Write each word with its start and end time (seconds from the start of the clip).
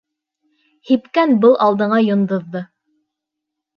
Һипкән 0.91 1.37
был 1.45 1.55
алдыңа 1.67 2.01
йондоҙҙо! 2.07 2.67